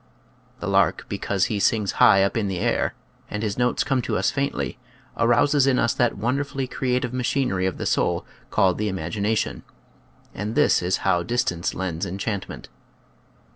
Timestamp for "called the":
8.49-8.91